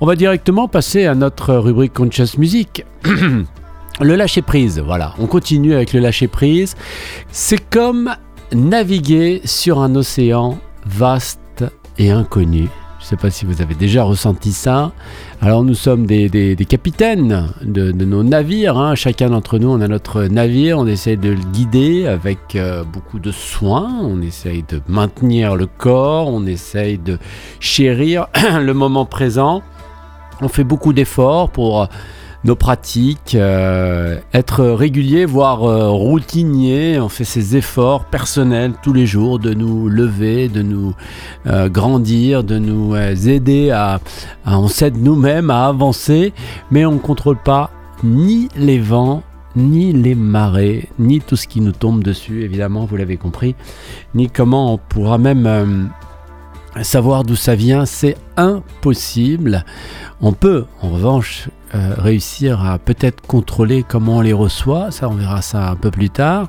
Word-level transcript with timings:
On 0.00 0.06
va 0.06 0.14
directement 0.14 0.68
passer 0.68 1.06
à 1.06 1.16
notre 1.16 1.56
rubrique 1.56 1.92
Conscious 1.92 2.38
Music. 2.38 2.84
le 4.00 4.14
lâcher 4.14 4.42
prise, 4.42 4.78
voilà. 4.78 5.14
On 5.18 5.26
continue 5.26 5.74
avec 5.74 5.92
le 5.92 5.98
lâcher 5.98 6.28
prise. 6.28 6.76
C'est 7.32 7.68
comme 7.68 8.14
naviguer 8.52 9.40
sur 9.44 9.80
un 9.80 9.96
océan 9.96 10.58
vaste 10.86 11.64
et 11.98 12.12
inconnu. 12.12 12.68
Je 13.00 13.04
ne 13.04 13.08
sais 13.08 13.16
pas 13.16 13.30
si 13.30 13.44
vous 13.44 13.60
avez 13.60 13.74
déjà 13.74 14.04
ressenti 14.04 14.52
ça. 14.52 14.92
Alors 15.40 15.64
nous 15.64 15.74
sommes 15.74 16.06
des, 16.06 16.56
capitaines 16.68 17.48
de, 17.62 17.90
nos 17.90 18.22
navires. 18.22 18.78
Hein. 18.78 18.94
Chacun 18.94 19.30
d'entre 19.30 19.58
nous, 19.58 19.68
on 19.68 19.80
a 19.80 19.88
notre 19.88 20.24
navire. 20.24 20.78
On 20.78 20.86
essaye 20.86 21.16
de 21.16 21.30
le 21.30 21.42
guider 21.52 22.06
avec 22.06 22.54
euh, 22.54 22.84
beaucoup 22.84 23.18
de 23.18 23.32
soin. 23.32 23.98
On 24.02 24.22
essaye 24.22 24.62
de 24.62 24.80
maintenir 24.86 25.56
le 25.56 25.66
corps. 25.66 26.28
On 26.28 26.46
essaye 26.46 26.98
de 26.98 27.18
chérir 27.58 28.28
le 28.60 28.72
moment 28.74 29.04
présent. 29.04 29.62
On 30.40 30.48
fait 30.48 30.64
beaucoup 30.64 30.92
d'efforts 30.92 31.50
pour 31.50 31.88
nos 32.44 32.54
pratiques, 32.54 33.34
euh, 33.34 34.18
être 34.32 34.64
régulier, 34.64 35.24
voire 35.24 35.64
euh, 35.64 35.90
routinier. 35.90 37.00
On 37.00 37.08
fait 37.08 37.24
ces 37.24 37.56
efforts 37.56 38.04
personnels 38.04 38.74
tous 38.82 38.92
les 38.92 39.06
jours 39.06 39.38
de 39.38 39.54
nous 39.54 39.88
lever, 39.88 40.48
de 40.48 40.62
nous 40.62 40.94
euh, 41.46 41.68
grandir, 41.68 42.44
de 42.44 42.58
nous 42.58 42.96
aider 42.96 43.70
à, 43.70 44.00
à 44.44 44.58
on 44.58 44.68
s'aide 44.68 44.96
nous-mêmes 44.96 45.50
à 45.50 45.66
avancer, 45.66 46.32
mais 46.70 46.86
on 46.86 46.92
ne 46.92 46.98
contrôle 46.98 47.38
pas 47.38 47.70
ni 48.04 48.48
les 48.56 48.78
vents, 48.78 49.22
ni 49.56 49.92
les 49.92 50.14
marées, 50.14 50.88
ni 51.00 51.20
tout 51.20 51.34
ce 51.34 51.48
qui 51.48 51.60
nous 51.60 51.72
tombe 51.72 52.04
dessus, 52.04 52.44
évidemment, 52.44 52.84
vous 52.84 52.96
l'avez 52.96 53.16
compris, 53.16 53.56
ni 54.14 54.30
comment 54.30 54.74
on 54.74 54.78
pourra 54.78 55.18
même 55.18 55.90
savoir 56.82 57.24
d'où 57.24 57.36
ça 57.36 57.54
vient, 57.54 57.86
c'est 57.86 58.16
impossible. 58.36 59.64
On 60.20 60.32
peut, 60.32 60.64
en 60.82 60.90
revanche, 60.90 61.48
euh, 61.74 61.94
réussir 61.98 62.64
à 62.64 62.78
peut-être 62.78 63.20
contrôler 63.20 63.84
comment 63.86 64.18
on 64.18 64.20
les 64.20 64.32
reçoit. 64.32 64.90
Ça, 64.90 65.08
on 65.08 65.14
verra 65.14 65.42
ça 65.42 65.70
un 65.70 65.76
peu 65.76 65.90
plus 65.90 66.10
tard. 66.10 66.48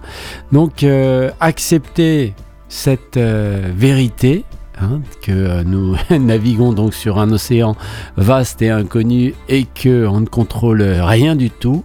Donc, 0.51 0.83
euh, 0.83 1.29
accepter 1.39 2.33
cette 2.67 3.17
euh, 3.17 3.71
vérité. 3.75 4.45
Hein, 4.81 5.01
que 5.21 5.61
nous 5.63 5.97
naviguons 6.09 6.71
donc 6.71 6.93
sur 6.93 7.19
un 7.19 7.33
océan 7.33 7.75
vaste 8.15 8.61
et 8.61 8.69
inconnu 8.69 9.35
et 9.49 9.65
que 9.65 10.07
on 10.07 10.21
ne 10.21 10.25
contrôle 10.25 10.81
rien 10.81 11.35
du 11.35 11.49
tout. 11.49 11.83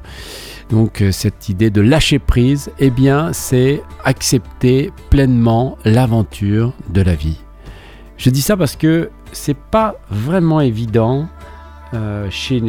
Donc 0.70 1.02
cette 1.10 1.48
idée 1.48 1.70
de 1.70 1.80
lâcher 1.80 2.20
prise, 2.20 2.70
eh 2.78 2.90
bien 2.90 3.32
c'est 3.32 3.82
accepter 4.04 4.92
pleinement 5.10 5.76
l'aventure 5.84 6.72
de 6.88 7.02
la 7.02 7.16
vie. 7.16 7.43
Je 8.24 8.30
dis 8.30 8.40
ça 8.40 8.56
parce 8.56 8.74
que 8.74 9.10
c'est 9.32 9.54
pas 9.54 9.96
vraiment 10.10 10.62
évident 10.62 11.28
euh, 11.92 12.26
chez, 12.30 12.62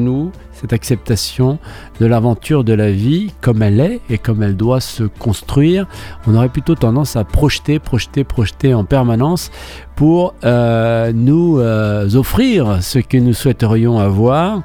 nous, 0.00 0.32
cette 0.50 0.72
acceptation 0.72 1.60
de 2.00 2.06
l'aventure 2.06 2.64
de 2.64 2.72
la 2.72 2.90
vie 2.90 3.32
comme 3.42 3.62
elle 3.62 3.78
est 3.78 4.00
et 4.10 4.18
comme 4.18 4.42
elle 4.42 4.56
doit 4.56 4.80
se 4.80 5.04
construire. 5.04 5.86
On 6.26 6.34
aurait 6.34 6.48
plutôt 6.48 6.74
tendance 6.74 7.14
à 7.14 7.22
projeter, 7.22 7.78
projeter, 7.78 8.24
projeter 8.24 8.74
en 8.74 8.84
permanence 8.84 9.52
pour 9.94 10.34
euh, 10.42 11.12
nous 11.14 11.60
euh, 11.60 12.12
offrir 12.16 12.82
ce 12.82 12.98
que 12.98 13.18
nous 13.18 13.34
souhaiterions 13.34 14.00
avoir. 14.00 14.62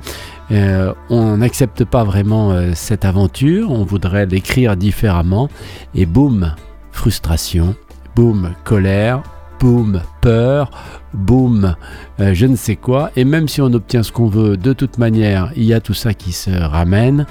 on 0.50 1.38
n'accepte 1.38 1.86
pas 1.86 2.04
vraiment 2.04 2.74
cette 2.74 3.06
aventure, 3.06 3.72
on 3.72 3.84
voudrait 3.84 4.26
l'écrire 4.26 4.76
différemment 4.78 5.48
et 5.94 6.08
boum, 6.08 6.56
frustration, 6.92 7.76
boum, 8.16 8.56
colère, 8.64 9.22
boum, 9.60 10.02
peur, 10.22 10.72
boum, 11.14 11.76
euh, 12.20 12.34
je 12.34 12.46
ne 12.46 12.56
sais 12.56 12.76
quoi. 12.76 13.12
Et 13.16 13.26
même 13.26 13.48
si 13.48 13.62
on 13.62 13.74
obtient 13.74 14.04
ce 14.04 14.12
qu'on 14.12 14.28
veut, 14.28 14.58
de 14.58 14.74
toute 14.74 14.98
manière, 14.98 15.52
il 15.56 15.64
y 15.64 15.74
a 15.74 15.80
tout 15.80 15.94
ça 15.94 16.14
qui 16.14 16.32
se 16.32 16.52
ramène. 16.52 17.26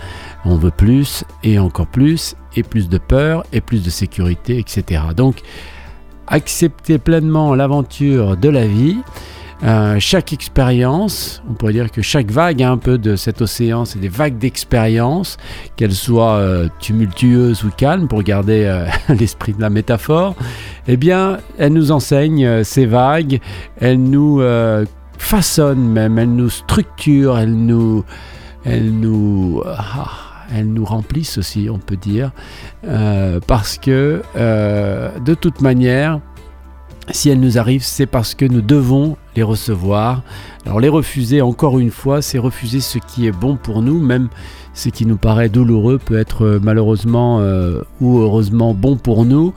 On 0.45 0.57
veut 0.57 0.71
plus 0.71 1.25
et 1.43 1.59
encore 1.59 1.87
plus, 1.87 2.35
et 2.57 2.63
plus 2.63 2.89
de 2.89 2.99
peur, 2.99 3.45
et 3.53 3.61
plus 3.61 3.83
de 3.83 3.91
sécurité, 3.91 4.59
etc. 4.59 5.03
Donc, 5.17 5.43
accepter 6.27 6.99
pleinement 6.99 7.55
l'aventure 7.55 8.37
de 8.37 8.49
la 8.49 8.67
vie. 8.67 8.97
Euh, 9.65 9.97
chaque 9.99 10.33
expérience, 10.33 11.43
on 11.49 11.55
pourrait 11.55 11.73
dire 11.73 11.91
que 11.91 12.03
chaque 12.03 12.31
vague 12.31 12.63
a 12.63 12.71
un 12.71 12.77
peu 12.77 12.99
de 12.99 13.17
cet 13.17 13.41
océan, 13.41 13.87
c'est 13.87 13.99
des 13.99 14.09
vagues 14.09 14.37
d'expérience, 14.37 15.39
qu'elles 15.77 15.95
soient 15.95 16.37
euh, 16.37 16.69
tumultueuses 16.81 17.65
ou 17.65 17.71
calmes, 17.71 18.07
pour 18.07 18.23
garder 18.23 18.65
euh, 18.65 18.87
l'esprit 19.19 19.55
de 19.55 19.63
la 19.63 19.71
métaphore, 19.71 20.35
eh 20.87 20.99
bien, 20.99 21.39
elles 21.57 21.73
nous 21.73 21.93
enseignent 21.93 22.63
ces 22.63 22.85
vagues, 22.85 23.41
elles 23.81 24.03
nous 24.03 24.43
façonnent 25.17 25.89
même, 25.89 26.19
elles 26.19 26.35
nous 26.35 26.51
structurent, 26.51 27.39
elles 27.39 27.55
nous, 27.55 28.05
elles 28.65 28.93
nous, 28.93 29.63
ah, 29.65 30.11
elles 30.55 30.71
nous 30.71 30.85
remplissent 30.85 31.39
aussi, 31.39 31.69
on 31.71 31.79
peut 31.79 31.97
dire, 31.97 32.33
parce 33.47 33.79
que 33.79 34.23
de 35.25 35.35
toute 35.35 35.63
manière, 35.63 36.21
si 37.11 37.29
elles 37.29 37.41
nous 37.41 37.59
arrivent, 37.59 37.85
c'est 37.85 38.07
parce 38.07 38.35
que 38.35 38.45
nous 38.45 38.63
devons 38.63 39.17
les 39.37 39.43
recevoir. 39.43 40.23
Alors 40.65 40.81
les 40.81 40.89
refuser, 40.89 41.43
encore 41.43 41.79
une 41.79 41.91
fois, 41.91 42.23
c'est 42.23 42.39
refuser 42.39 42.81
ce 42.81 42.99
qui 42.99 43.27
est 43.27 43.33
bon 43.33 43.57
pour 43.57 43.83
nous, 43.83 44.01
même 44.01 44.29
ce 44.73 44.89
qui 44.89 45.07
nous 45.07 45.17
paraît 45.17 45.49
douloureux 45.49 45.99
peut 45.99 46.19
être 46.19 46.45
euh, 46.45 46.61
malheureusement 46.61 47.41
euh, 47.41 47.83
ou 48.01 48.19
heureusement 48.19 48.75
bon 48.75 48.97
pour 48.97 49.25
nous. 49.25 49.53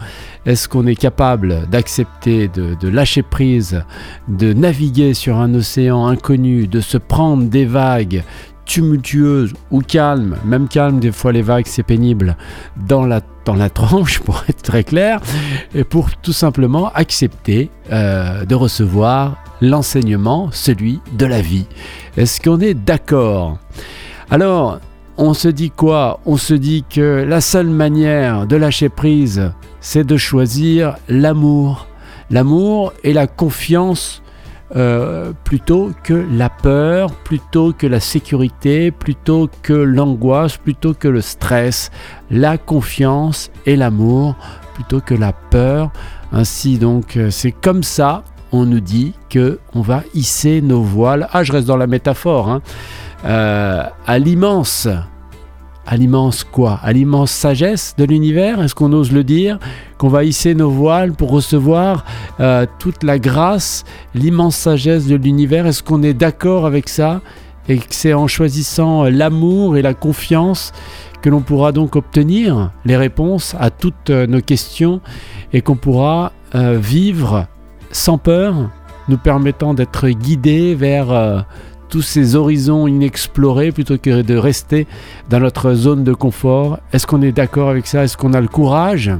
Est-ce 0.45 0.67
qu'on 0.69 0.85
est 0.85 0.95
capable 0.95 1.67
d'accepter 1.71 2.47
de, 2.47 2.75
de, 2.79 2.87
lâcher 2.87 3.23
prise, 3.23 3.83
de 4.27 4.53
naviguer 4.53 5.13
sur 5.13 5.37
un 5.37 5.53
océan 5.55 6.07
inconnu, 6.07 6.67
de 6.67 6.81
se 6.81 6.97
prendre 6.97 7.45
des 7.45 7.65
vagues 7.65 8.23
tumultueuse 8.67 9.53
ou 9.71 9.81
calme, 9.81 10.37
même 10.45 10.67
calme, 10.67 10.99
des 10.99 11.11
fois 11.11 11.31
les 11.31 11.41
vagues 11.41 11.65
c'est 11.67 11.83
pénible, 11.83 12.37
dans 12.87 13.05
la, 13.05 13.21
dans 13.45 13.55
la 13.55 13.69
tranche 13.79 14.19
pour 14.19 14.43
être 14.47 14.61
très 14.61 14.83
clair, 14.83 15.19
et 15.73 15.83
pour 15.83 16.15
tout 16.17 16.33
simplement 16.33 16.91
accepter 16.93 17.71
euh, 17.91 18.45
de 18.45 18.53
recevoir 18.53 19.37
l'enseignement, 19.61 20.49
celui 20.51 20.99
de 21.13 21.25
la 21.25 21.41
vie. 21.41 21.65
Est-ce 22.15 22.41
qu'on 22.41 22.59
est, 22.59 22.75
d'accord? 22.75 23.57
Alors, 24.29 24.79
on 25.17 25.33
se 25.33 25.47
dit 25.47 25.71
quoi? 25.71 26.19
On 26.25 26.37
se 26.37 26.53
dit 26.53 26.83
que 26.87 27.25
la 27.27 27.41
seule 27.41 27.69
manière 27.69 28.45
de 28.45 28.55
lâcher 28.55 28.89
prise, 28.89 29.51
c'est 29.81 30.05
de 30.05 30.17
choisir 30.17 30.95
l'amour. 31.09 31.87
L'amour 32.29 32.93
et 33.03 33.13
la 33.13 33.25
confiance 33.25 34.21
euh, 34.75 35.31
plutôt 35.45 35.91
que 36.03 36.13
la 36.13 36.49
peur, 36.49 37.11
plutôt 37.11 37.71
que 37.71 37.87
la 37.87 38.01
sécurité, 38.01 38.91
plutôt 38.91 39.49
que 39.61 39.73
l'angoisse, 39.73 40.57
plutôt 40.57 40.93
que 40.93 41.07
le 41.07 41.21
stress, 41.21 41.89
la 42.29 42.57
confiance 42.57 43.49
et 43.65 43.77
l'amour, 43.77 44.35
plutôt 44.73 44.99
que 44.99 45.13
la 45.13 45.31
peur. 45.31 45.91
Ainsi 46.33 46.77
donc, 46.77 47.15
euh, 47.15 47.29
c'est 47.31 47.53
comme 47.53 47.83
ça, 47.83 48.23
on 48.51 48.65
nous 48.65 48.81
dit 48.81 49.13
que 49.29 49.59
on 49.73 49.81
va 49.81 50.03
hisser 50.13 50.61
nos 50.61 50.81
voiles. 50.81 51.29
Ah, 51.31 51.43
je 51.43 51.53
reste 51.53 51.67
dans 51.67 51.77
la 51.77 51.87
métaphore, 51.87 52.49
hein, 52.49 52.61
euh, 53.23 53.83
à 54.05 54.19
l'immense 54.19 54.89
à 55.87 55.95
l'immense 55.95 56.43
quoi? 56.43 56.79
À 56.83 56.91
l'immense 56.91 57.31
sagesse 57.31 57.95
de 57.97 58.03
l'univers 58.03 58.61
Est-ce 58.61 58.75
qu'on 58.75 58.91
ose 58.91 59.11
le 59.11 59.23
dire? 59.23 59.57
Qu'on 59.97 60.09
va 60.09 60.25
hisser 60.25 60.53
nos 60.53 60.69
voiles 60.69 61.13
pour 61.13 61.31
recevoir 61.31 62.03
euh, 62.39 62.65
toute 62.77 63.03
la 63.03 63.17
grâce, 63.17 63.85
l'immense 64.13 64.57
sagesse 64.57 65.07
de 65.07 65.15
l'univers. 65.15 65.65
Est-ce 65.65 65.81
qu'on 65.81 66.03
est 66.03 66.13
d'accord 66.13 66.65
avec 66.65 66.89
ça? 66.89 67.21
Et 67.69 67.77
que 67.77 67.85
c'est 67.89 68.13
en 68.13 68.27
choisissant 68.27 69.05
l'amour 69.05 69.77
et 69.77 69.81
la 69.81 69.93
confiance 69.93 70.73
que 71.21 71.29
l'on 71.29 71.41
pourra 71.41 71.71
donc 71.71 71.95
obtenir 71.95 72.71
les 72.85 72.97
réponses 72.97 73.55
à 73.59 73.69
toutes 73.69 74.09
nos 74.09 74.41
questions 74.41 75.01
et 75.53 75.61
qu'on 75.61 75.75
pourra 75.75 76.31
euh, 76.55 76.77
vivre 76.79 77.47
sans 77.91 78.17
peur, 78.17 78.69
nous 79.07 79.17
permettant 79.17 79.73
d'être 79.73 80.09
guidés 80.09 80.75
vers... 80.75 81.11
Euh, 81.11 81.39
tous 81.89 82.01
ces 82.01 82.35
horizons 82.35 82.87
inexplorés 82.87 83.71
plutôt 83.71 83.97
que 83.97 84.21
de 84.21 84.35
rester 84.35 84.87
dans 85.29 85.39
notre 85.39 85.73
zone 85.73 86.03
de 86.03 86.13
confort. 86.13 86.79
Est-ce 86.93 87.07
qu'on 87.07 87.21
est, 87.21 87.31
d'accord 87.31 87.69
avec 87.69 87.87
ça? 87.87 88.03
Est-ce 88.03 88.17
qu'on 88.17 88.33
a 88.33 88.41
le 88.41 88.47
courage? 88.47 89.11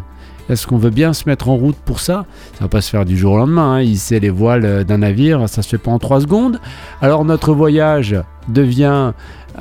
Est-ce 0.49 0.65
qu'on 0.65 0.77
veut 0.77 0.89
bien 0.89 1.11
se 1.13 1.27
mettre 1.27 1.49
en 1.49 1.55
route 1.55 1.75
pour 1.75 1.99
ça? 1.99 2.25
Ça 2.53 2.61
va 2.61 2.67
pas 2.69 2.81
se 2.81 2.89
faire 2.89 3.05
du 3.05 3.17
jour 3.17 3.33
au 3.33 3.37
lendemain. 3.37 3.73
Hein. 3.73 3.81
Hisser 3.81 4.19
les 4.19 4.29
voiles 4.29 4.85
d'un 4.85 4.99
navire, 4.99 5.49
ça 5.49 5.61
se 5.61 5.69
fait 5.69 5.77
pas 5.77 5.91
en 5.91 5.99
trois 5.99 6.21
secondes. 6.21 6.59
Alors 7.01 7.25
notre 7.25 7.53
voyage 7.53 8.15
devient 8.47 9.11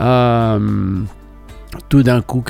euh, 0.00 0.99
tout 1.88 2.02
d'un 2.02 2.23
coup 2.23 2.43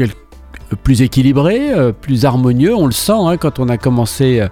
plus 0.82 1.02
équilibré, 1.02 1.72
euh, 1.72 1.92
plus 1.92 2.24
harmonieux. 2.24 2.74
On 2.74 2.86
le 2.86 2.92
sent 2.92 3.12
hein, 3.16 3.36
quand 3.38 3.58
on 3.58 3.68
a 3.68 3.78
commencé 3.78 4.40
euh, 4.40 4.48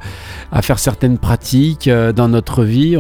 à 0.51 0.63
faire 0.63 0.79
certaines 0.79 1.19
pratiques 1.19 1.91
dans 1.91 2.29
notre 2.29 2.65
vie. 2.65 2.97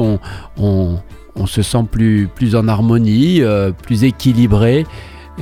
Se 1.46 1.62
sent 1.62 1.84
plus, 1.90 2.28
plus 2.32 2.56
en 2.56 2.68
harmonie, 2.68 3.42
euh, 3.42 3.70
plus 3.70 4.04
équilibré. 4.04 4.86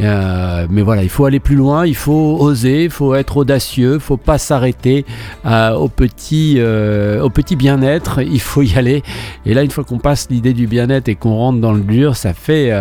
Euh, 0.00 0.66
mais 0.70 0.80
voilà, 0.80 1.02
il 1.02 1.10
faut 1.10 1.26
aller 1.26 1.40
plus 1.40 1.54
loin, 1.54 1.86
il 1.86 1.94
faut 1.94 2.38
oser, 2.40 2.84
il 2.84 2.90
faut 2.90 3.14
être 3.14 3.36
audacieux, 3.36 3.94
il 3.94 4.00
faut 4.00 4.16
pas 4.16 4.38
s'arrêter 4.38 5.04
euh, 5.44 5.74
au 5.74 5.88
petit, 5.88 6.58
au 6.58 7.28
petit 7.28 7.56
bien-être, 7.56 8.22
il 8.22 8.40
faut 8.40 8.62
y 8.62 8.74
aller. 8.76 9.02
Et 9.44 9.52
là, 9.52 9.62
une 9.62 9.70
fois 9.70 9.84
qu'on 9.84 9.98
passe 9.98 10.28
l'idée 10.30 10.54
du 10.54 10.66
bien-être 10.66 11.08
et 11.08 11.14
qu'on 11.14 11.36
rentre 11.36 11.60
dans 11.60 11.72
le 11.72 11.82
dur, 11.82 12.16
ça 12.16 12.32
fait 12.32 12.72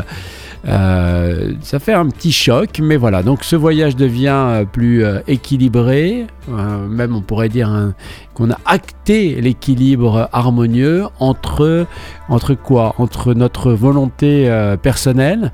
euh, 0.68 1.54
ça 1.62 1.80
fait 1.80 1.94
un 1.94 2.08
petit 2.08 2.32
choc, 2.32 2.80
mais 2.82 2.98
voilà. 2.98 3.24
Donc 3.24 3.44
ce 3.44 3.56
voyage 3.56 3.96
devient 3.96 4.30
euh, 4.30 4.66
plus 4.66 5.04
euh, 5.04 5.20
équilibré, 5.28 6.28
même 6.48 7.16
on 7.16 7.22
pourrait 7.22 7.50
dire 7.50 7.94
qu'on 8.34 8.52
a 8.52 8.58
acté 8.66 9.40
l'équilibre 9.42 10.30
harmonieux 10.32 11.06
entre, 11.20 11.88
entre 12.30 12.54
quoi? 12.54 12.96
Entre 12.98 13.34
notre 13.34 13.72
volonté 13.72 14.52
personnelle 14.82 15.52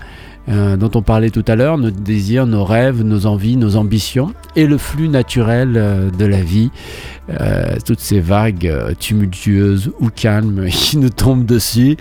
euh, 0.50 0.78
dont 0.78 0.92
on 0.96 1.02
parlait 1.02 1.30
tout 1.30 1.44
à 1.46 1.56
l'heure, 1.58 1.78
nos 1.78 1.92
désirs, 1.92 2.48
nos 2.48 2.64
rêves, 2.64 3.04
nos 3.04 3.26
envies, 3.26 3.58
nos 3.58 3.76
ambitions, 3.76 4.32
et 4.56 4.66
le 4.66 4.78
flux 4.78 5.10
naturel 5.10 5.74
euh, 5.76 6.10
de 6.10 6.26
la 6.26 6.42
vie, 6.42 6.72
euh, 7.30 7.76
toutes 7.86 8.00
ces 8.00 8.22
vagues 8.22 8.74
tumultueuses 8.98 9.92
ou 10.00 10.10
calmes 10.10 10.68
qui 10.70 10.98
nous 10.98 11.10
tombent 11.10 11.46
dessus, 11.46 11.98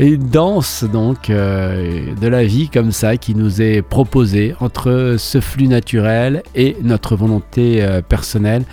et 0.00 0.08
une 0.08 0.28
danse 0.28 0.84
donc 0.92 1.28
de 1.28 2.26
la 2.26 2.44
vie 2.44 2.68
comme 2.68 2.90
ça 2.90 3.16
qui 3.16 3.36
nous 3.36 3.62
est 3.62 3.82
proposée 3.82 4.56
entre 4.58 5.14
ce 5.16 5.40
flux 5.40 5.68
naturel 5.68 6.42
et 6.56 6.76
notre 6.82 7.14
volonté 7.14 7.86
personnelle. 8.08 8.64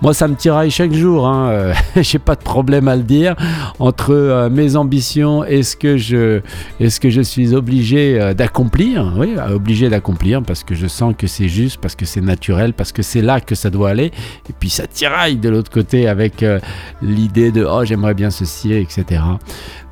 Moi, 0.00 0.14
ça 0.14 0.26
me 0.26 0.34
tiraille 0.34 0.70
chaque 0.70 0.94
jour, 0.94 1.28
hein, 1.28 1.72
j'ai 1.96 2.18
pas 2.18 2.34
de 2.34 2.42
problème 2.42 2.88
à 2.88 2.96
le 2.96 3.02
dire, 3.02 3.36
entre 3.78 4.48
mes 4.50 4.76
ambitions 4.76 5.44
et 5.44 5.62
ce 5.62 5.76
que 5.76 5.98
je, 5.98 6.40
est 6.80 6.88
ce 6.88 6.98
que 6.98 7.10
je 7.10 7.20
suis 7.20 7.54
obligé 7.54 8.34
d'accomplir 8.34 8.69
oui, 9.16 9.36
obligé 9.52 9.88
d'accomplir 9.88 10.42
parce 10.42 10.64
que 10.64 10.74
je 10.74 10.86
sens 10.86 11.14
que 11.16 11.26
c'est 11.26 11.48
juste, 11.48 11.78
parce 11.78 11.94
que 11.94 12.06
c'est 12.06 12.20
naturel, 12.20 12.72
parce 12.72 12.92
que 12.92 13.02
c'est 13.02 13.20
là 13.20 13.40
que 13.40 13.54
ça 13.54 13.70
doit 13.70 13.90
aller. 13.90 14.10
Et 14.48 14.52
puis 14.58 14.70
ça 14.70 14.86
tiraille 14.86 15.36
de 15.36 15.48
l'autre 15.48 15.70
côté 15.70 16.08
avec 16.08 16.42
euh, 16.42 16.60
l'idée 17.02 17.52
de 17.52 17.64
oh 17.64 17.84
j'aimerais 17.84 18.14
bien 18.14 18.30
ceci, 18.30 18.72
etc. 18.72 19.22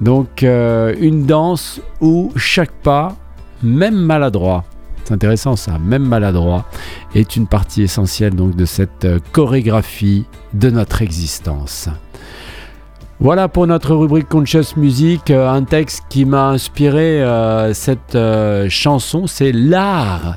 Donc 0.01 0.43
euh, 0.43 0.95
une 1.01 1.27
danse 1.27 1.81
où 2.01 2.33
chaque 2.37 2.73
pas, 2.83 3.17
même 3.63 3.97
maladroit, 3.97 4.65
c'est 5.05 5.15
intéressant 5.15 5.57
ça, 5.57 5.79
même 5.79 6.05
maladroit, 6.05 6.65
est 7.15 7.37
une 7.37 7.47
partie 7.47 7.83
essentielle 7.83 8.35
donc 8.35 8.57
de 8.57 8.65
cette 8.65 9.05
euh, 9.05 9.19
chorégraphie 9.33 10.25
de 10.55 10.71
notre 10.71 11.03
existence. 11.03 11.89
Voilà 13.21 13.49
pour 13.49 13.67
notre 13.67 13.97
rubrique 13.97 14.29
Conscious 14.29 14.77
Music, 14.77 15.33
euh, 15.33 15.51
un 15.51 15.65
texte 15.65 16.05
qui 16.09 16.25
m'a 16.25 16.51
inspiré 16.51 17.21
euh, 17.21 17.75
cette 17.75 18.15
euh, 18.15 18.69
chanson, 18.69 19.27
c'est 19.27 19.51
l'art, 19.51 20.37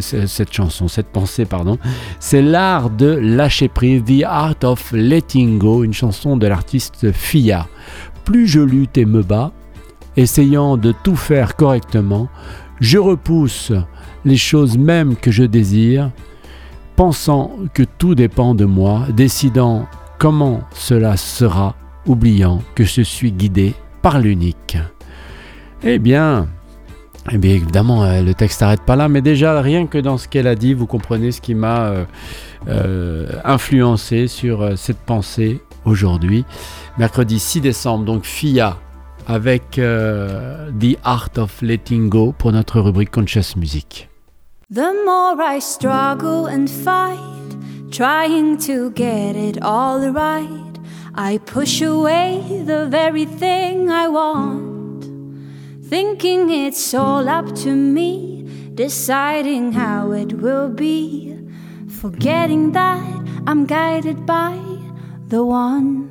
cette 0.00 0.52
chanson, 0.52 0.88
cette 0.88 1.06
pensée, 1.06 1.44
pardon, 1.44 1.78
c'est 2.18 2.42
l'art 2.42 2.90
de 2.90 3.06
lâcher 3.06 3.68
prise, 3.68 4.02
The 4.02 4.24
Art 4.24 4.56
of 4.64 4.90
Letting 4.90 5.58
Go, 5.58 5.84
une 5.84 5.92
chanson 5.92 6.36
de 6.36 6.48
l'artiste 6.48 7.12
Fia. 7.12 7.68
Plus 8.24 8.48
je 8.48 8.58
lutte 8.58 8.98
et 8.98 9.04
me 9.04 9.22
bats, 9.22 9.52
essayant 10.16 10.76
de 10.76 10.92
tout 11.04 11.14
faire 11.14 11.54
correctement, 11.54 12.26
je 12.80 12.98
repousse 12.98 13.70
les 14.24 14.36
choses 14.36 14.76
même 14.76 15.14
que 15.14 15.30
je 15.30 15.44
désire, 15.44 16.10
pensant 16.96 17.52
que 17.72 17.84
tout 17.84 18.16
dépend 18.16 18.56
de 18.56 18.64
moi, 18.64 19.02
décidant 19.14 19.86
comment 20.18 20.62
cela 20.72 21.16
sera 21.16 21.76
oubliant 22.06 22.62
que 22.74 22.84
je 22.84 23.02
suis 23.02 23.32
guidé 23.32 23.74
par 24.02 24.20
l'unique. 24.20 24.78
Eh 25.82 25.98
bien, 25.98 26.48
eh 27.32 27.38
bien, 27.38 27.52
évidemment, 27.52 28.04
euh, 28.04 28.22
le 28.22 28.34
texte 28.34 28.60
n'arrête 28.60 28.82
pas 28.82 28.96
là, 28.96 29.08
mais 29.08 29.20
déjà, 29.20 29.60
rien 29.60 29.86
que 29.86 29.98
dans 29.98 30.16
ce 30.16 30.28
qu'elle 30.28 30.46
a 30.46 30.54
dit, 30.54 30.74
vous 30.74 30.86
comprenez 30.86 31.32
ce 31.32 31.40
qui 31.40 31.54
m'a 31.54 31.86
euh, 31.86 32.04
euh, 32.68 33.26
influencé 33.44 34.28
sur 34.28 34.78
cette 34.78 34.98
pensée 34.98 35.60
aujourd'hui. 35.84 36.44
Mercredi 36.98 37.38
6 37.38 37.60
décembre, 37.60 38.04
donc 38.04 38.24
FIA 38.24 38.78
avec 39.28 39.72
The 39.72 40.98
Art 41.02 41.30
of 41.36 41.60
Letting 41.60 42.08
Go 42.08 42.32
pour 42.38 42.52
notre 42.52 42.80
rubrique 42.80 43.10
Conscious 43.10 43.56
Music. 43.56 44.08
The 44.72 44.92
more 45.04 45.36
I 45.40 45.60
struggle 45.60 46.46
and 46.48 46.68
fight, 46.68 47.56
trying 47.90 48.56
to 48.66 48.90
get 48.94 49.34
it 49.36 49.58
all 49.62 50.12
right. 50.12 50.65
I 51.18 51.38
push 51.38 51.80
away 51.80 52.62
the 52.66 52.84
very 52.84 53.24
thing 53.24 53.88
I 53.88 54.06
want, 54.06 55.04
thinking 55.82 56.50
it's 56.50 56.92
all 56.92 57.26
up 57.26 57.54
to 57.64 57.74
me, 57.74 58.70
deciding 58.74 59.72
how 59.72 60.12
it 60.12 60.34
will 60.34 60.68
be, 60.68 61.34
forgetting 61.88 62.72
that 62.72 63.26
I'm 63.46 63.64
guided 63.64 64.26
by 64.26 64.58
the 65.28 65.42
one. 65.42 66.10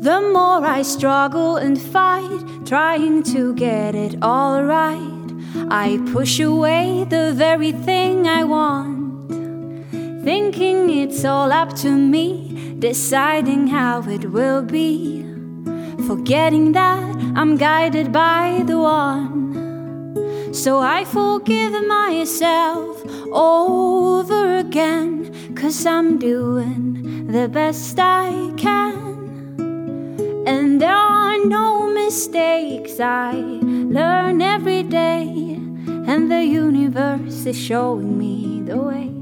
The 0.00 0.22
more 0.32 0.64
I 0.64 0.80
struggle 0.80 1.56
and 1.58 1.78
fight, 1.78 2.64
trying 2.64 3.24
to 3.24 3.54
get 3.56 3.94
it 3.94 4.16
all 4.22 4.64
right, 4.64 5.34
I 5.68 6.00
push 6.14 6.40
away 6.40 7.04
the 7.06 7.34
very 7.34 7.72
thing 7.72 8.26
I 8.26 8.44
want 8.44 8.99
thinking 10.22 10.90
it's 10.90 11.24
all 11.24 11.50
up 11.50 11.74
to 11.74 11.90
me, 11.90 12.74
deciding 12.78 13.68
how 13.68 14.02
it 14.02 14.30
will 14.30 14.62
be, 14.62 15.22
forgetting 16.06 16.72
that 16.72 17.16
I'm 17.34 17.56
guided 17.56 18.12
by 18.12 18.62
the 18.66 18.78
one. 18.78 20.52
So 20.52 20.80
I 20.80 21.04
forgive 21.04 21.72
myself 21.86 23.02
over 23.32 24.58
again, 24.58 25.54
cause 25.54 25.86
I'm 25.86 26.18
doing 26.18 27.26
the 27.28 27.48
best 27.48 27.98
I 27.98 28.52
can. 28.56 29.00
And 30.46 30.80
there 30.82 30.92
are 30.92 31.38
no 31.44 31.88
mistakes, 31.92 32.98
I 32.98 33.32
learn 33.34 34.42
every 34.42 34.82
day, 34.82 35.28
and 36.10 36.30
the 36.30 36.44
universe 36.44 37.46
is 37.46 37.58
showing 37.58 38.18
me 38.18 38.62
the 38.64 38.76
way. 38.76 39.19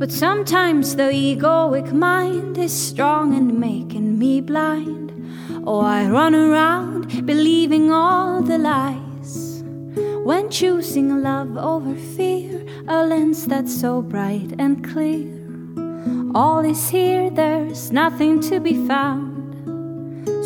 But 0.00 0.10
sometimes 0.10 0.96
the 0.96 1.12
egoic 1.12 1.92
mind 1.92 2.56
is 2.56 2.72
strong 2.72 3.34
and 3.34 3.60
making 3.60 4.18
me 4.18 4.40
blind. 4.40 5.12
Oh, 5.66 5.80
I 5.80 6.08
run 6.08 6.34
around 6.34 7.26
believing 7.26 7.92
all 7.92 8.40
the 8.40 8.56
lies. 8.56 9.62
When 10.24 10.48
choosing 10.48 11.22
love 11.22 11.54
over 11.58 11.94
fear, 12.16 12.64
a 12.88 13.04
lens 13.04 13.44
that's 13.44 13.78
so 13.78 14.00
bright 14.00 14.54
and 14.58 14.82
clear. 14.82 15.36
All 16.34 16.64
is 16.64 16.88
here, 16.88 17.28
there's 17.28 17.92
nothing 17.92 18.40
to 18.48 18.58
be 18.58 18.86
found. 18.88 19.52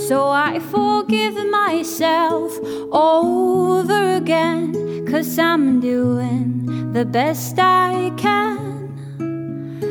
So 0.08 0.30
I 0.30 0.58
forgive 0.58 1.36
myself 1.46 2.58
over 2.90 4.16
again, 4.16 5.06
cause 5.06 5.38
I'm 5.38 5.78
doing 5.78 6.92
the 6.92 7.04
best 7.04 7.56
I 7.60 8.10
can. 8.16 8.63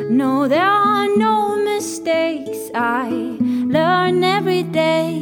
No, 0.09 0.47
there 0.47 0.61
are 0.61 1.07
no 1.15 1.55
mistakes. 1.55 2.69
I 2.75 3.09
learn 3.09 4.23
every 4.23 4.63
day, 4.63 5.15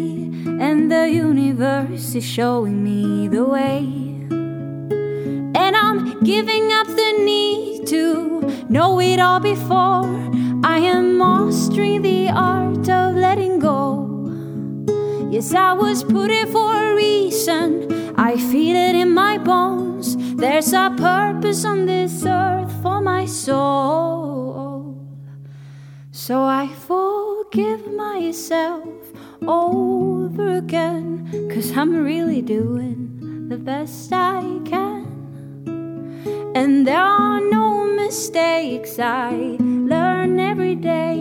and 0.59 0.91
the 0.91 1.09
universe 1.09 2.15
is 2.15 2.25
showing 2.25 2.83
me 2.83 3.27
the 3.27 3.45
way. 3.45 3.79
And 5.55 5.75
I'm 5.75 6.23
giving 6.23 6.71
up 6.73 6.87
the 6.87 7.13
need 7.23 7.85
to 7.87 8.41
know 8.69 8.99
it 8.99 9.19
all 9.19 9.39
before. 9.39 10.09
I 10.63 10.79
am 10.79 11.17
mastering 11.17 12.01
the 12.01 12.29
art 12.29 12.89
of 12.89 13.15
letting 13.15 13.59
go. 13.59 14.07
Yes, 15.29 15.53
I 15.53 15.73
was 15.73 16.03
put 16.03 16.31
here 16.31 16.47
for 16.47 16.91
a 16.91 16.95
reason. 16.95 18.13
I 18.17 18.35
feel 18.35 18.75
it 18.75 18.95
in 18.95 19.13
my 19.13 19.37
bones. 19.37 20.17
There's 20.35 20.73
a 20.73 20.93
purpose 20.97 21.65
on 21.65 21.85
this 21.85 22.25
earth 22.25 22.71
for 22.81 22.99
my 22.99 23.25
soul. 23.25 24.50
So 26.31 26.43
I 26.43 26.69
forgive 26.87 27.91
myself 27.91 28.87
over 29.45 30.53
again, 30.53 31.27
cause 31.53 31.75
I'm 31.75 32.05
really 32.05 32.41
doing 32.41 33.49
the 33.49 33.57
best 33.57 34.13
I 34.13 34.39
can. 34.63 35.11
And 36.55 36.87
there 36.87 37.03
are 37.03 37.41
no 37.41 37.83
mistakes, 37.83 38.97
I 38.97 39.57
learn 39.59 40.39
every 40.39 40.75
day, 40.75 41.19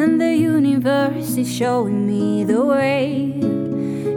and 0.00 0.20
the 0.20 0.34
universe 0.34 1.36
is 1.36 1.48
showing 1.56 2.04
me 2.04 2.42
the 2.42 2.64
way. 2.64 3.38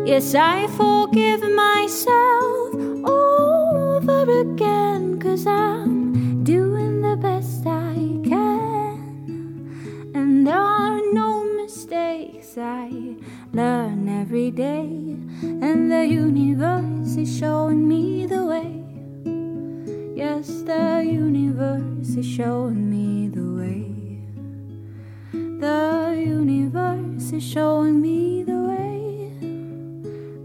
Yes, 0.04 0.34
I 0.34 0.66
forgive 0.82 1.44
myself 1.52 2.74
over 3.06 4.40
again, 4.42 5.20
cause 5.20 5.46
I'm 5.46 5.97
I 12.60 13.16
learn 13.54 14.10
every 14.10 14.50
day, 14.50 14.88
and 15.42 15.92
the 15.92 16.06
universe 16.08 17.16
is 17.16 17.38
showing 17.38 17.88
me 17.88 18.26
the 18.26 18.46
way. 18.46 18.84
Yes, 20.16 20.64
the 20.64 21.04
universe 21.06 22.16
is 22.16 22.26
showing 22.26 22.90
me 22.90 23.28
the 23.28 23.46
way. 23.60 23.94
The 25.32 26.16
universe 26.18 27.32
is 27.32 27.44
showing 27.44 28.02
me 28.02 28.44
the 28.44 28.60
way. 28.70 29.32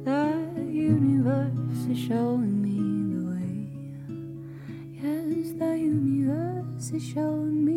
The 0.05 0.45
universe 0.71 1.87
is 1.89 1.99
showing 1.99 2.61
me 2.61 2.81
the 3.15 3.23
way. 3.33 3.73
Yes, 5.03 5.53
the 5.59 5.79
universe 5.79 6.91
is 6.93 7.03
showing 7.03 7.65
me 7.65 7.72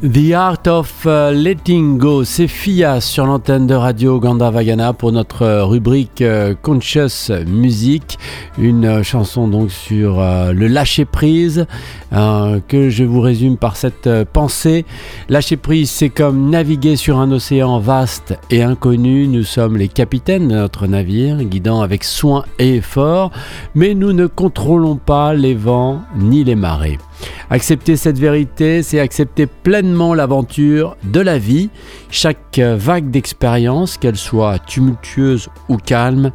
The 0.00 0.32
Art 0.32 0.68
of 0.68 1.06
uh, 1.06 1.32
Letting 1.32 1.98
Go, 1.98 2.22
c'est 2.22 2.46
Fia 2.46 3.00
sur 3.00 3.26
l'antenne 3.26 3.66
de 3.66 3.74
Radio 3.74 4.20
Gandavagana 4.20 4.92
pour 4.92 5.10
notre 5.10 5.42
euh, 5.42 5.64
rubrique 5.64 6.22
euh, 6.22 6.54
Conscious 6.62 7.32
Music, 7.48 8.16
une 8.58 8.84
euh, 8.84 9.02
chanson 9.02 9.48
donc 9.48 9.72
sur 9.72 10.18
le 10.20 10.68
lâcher 10.68 11.04
prise 11.04 11.66
que 12.12 12.90
je 12.90 13.02
vous 13.02 13.20
résume 13.20 13.56
par 13.56 13.76
cette 13.76 14.08
pensée. 14.32 14.86
Lâcher 15.28 15.56
prise, 15.56 15.90
c'est 15.90 16.10
comme 16.10 16.48
naviguer 16.48 16.94
sur 16.94 17.18
un 17.18 17.32
océan 17.32 17.80
vaste 17.80 18.38
et 18.50 18.62
inconnu. 18.62 19.26
Nous 19.26 19.42
sommes 19.42 19.76
les 19.76 19.88
capitaines 19.88 20.46
de 20.46 20.54
notre 20.54 20.86
navire, 20.86 21.42
guidant 21.42 21.80
avec 21.80 22.04
soin 22.04 22.44
et 22.60 22.76
effort, 22.76 23.32
mais 23.74 23.94
nous 23.94 24.12
ne 24.12 24.28
contrôlons 24.28 24.96
pas 24.96 25.34
les 25.34 25.54
vents 25.54 26.02
ni 26.16 26.44
les 26.44 26.54
marées. 26.54 26.98
Accepter 27.50 27.96
cette 27.96 28.18
vérité, 28.18 28.82
c'est 28.82 29.00
accepter 29.00 29.46
pleinement 29.46 30.14
l'aventure 30.14 30.96
de 31.04 31.20
la 31.20 31.38
vie. 31.38 31.70
Chaque 32.10 32.58
vague 32.58 33.10
d'expérience, 33.10 33.96
qu'elle 33.96 34.16
soit 34.16 34.58
tumultueuse 34.58 35.48
ou 35.68 35.76
calme, 35.76 36.32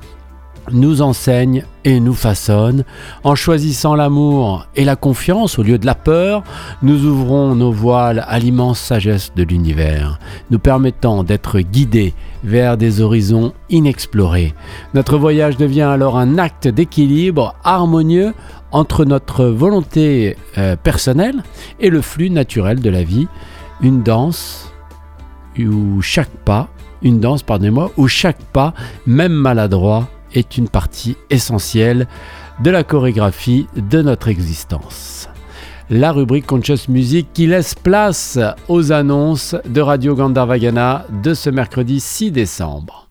nous 0.71 1.01
enseigne 1.01 1.65
et 1.85 1.99
nous 1.99 2.13
façonne. 2.13 2.83
En 3.23 3.35
choisissant 3.35 3.95
l'amour 3.95 4.67
et 4.75 4.85
la 4.85 4.95
confiance 4.95 5.59
au 5.59 5.63
lieu 5.63 5.77
de 5.77 5.85
la 5.85 5.95
peur, 5.95 6.43
nous 6.81 7.05
ouvrons 7.05 7.55
nos 7.55 7.71
voiles 7.71 8.25
à 8.27 8.39
l'immense 8.39 8.79
sagesse 8.79 9.31
de 9.35 9.43
l'univers, 9.43 10.19
nous 10.51 10.59
permettant 10.59 11.23
d'être 11.23 11.59
guidés 11.59 12.13
vers 12.43 12.77
des 12.77 13.01
horizons 13.01 13.53
inexplorés. 13.69 14.53
Notre 14.93 15.17
voyage 15.17 15.57
devient 15.57 15.81
alors 15.81 16.17
un 16.17 16.37
acte 16.37 16.67
d'équilibre 16.67 17.55
harmonieux 17.63 18.33
entre 18.71 19.05
notre 19.05 19.45
volonté 19.45 20.35
euh, 20.57 20.75
personnelle 20.75 21.43
et 21.79 21.89
le 21.89 22.01
flux 22.01 22.29
naturel 22.29 22.79
de 22.79 22.89
la 22.89 23.03
vie, 23.03 23.27
une 23.81 24.01
danse 24.01 24.73
où 25.59 26.01
chaque 26.01 26.35
pas, 26.45 26.69
une 27.01 27.19
danse, 27.19 27.43
pardonnez-moi, 27.43 27.91
où 27.97 28.07
chaque 28.07 28.41
pas, 28.51 28.73
même 29.05 29.33
maladroit, 29.33 30.07
est 30.33 30.57
une 30.57 30.69
partie 30.69 31.17
essentielle 31.29 32.07
de 32.61 32.69
la 32.69 32.83
chorégraphie 32.83 33.67
de 33.75 34.01
notre 34.01 34.27
existence. 34.27 35.29
La 35.89 36.11
rubrique 36.11 36.47
Conscious 36.47 36.89
Music 36.89 37.27
qui 37.33 37.45
laisse 37.45 37.75
place 37.75 38.39
aux 38.67 38.91
annonces 38.91 39.55
de 39.65 39.81
Radio 39.81 40.15
Gandharvagana 40.15 41.05
de 41.23 41.33
ce 41.33 41.49
mercredi 41.49 41.99
6 41.99 42.31
décembre. 42.31 43.02